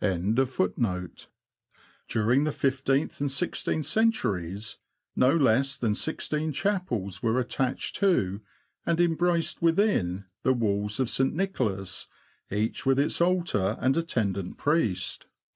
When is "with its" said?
12.86-13.20